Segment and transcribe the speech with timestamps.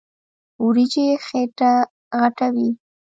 [0.65, 1.71] وريجې خيټه
[2.19, 2.69] غټوي.